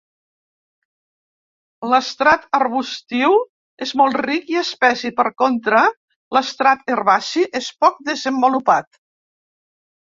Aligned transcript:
L'estrat 1.91 2.47
arbustiu 2.59 3.37
és 3.87 3.93
molt 4.03 4.19
ric 4.27 4.51
i 4.55 4.59
espès 4.63 5.07
i, 5.11 5.15
per 5.21 5.29
contra, 5.45 5.85
l'estrat 6.39 6.93
herbaci 6.97 7.49
és 7.65 7.73
poc 7.85 8.03
desenvolupat. 8.13 8.95